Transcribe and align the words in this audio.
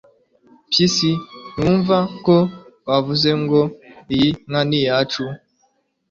mpyisi 0.67 1.11
ntiwumva 1.51 1.97
ko 2.25 2.35
bavuze 2.87 3.29
ngo 3.41 3.59
iyi 4.13 4.29
nka 4.49 4.61
ni 4.69 4.77
iyacu 4.83 5.23